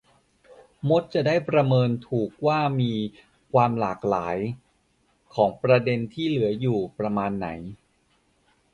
[0.89, 2.93] มดจะได้ประเมินถูกว่ามี
[3.51, 4.37] ความหลากหลาย
[5.35, 7.47] ของประเด็นที่เหลืออยู่ประมาณไหน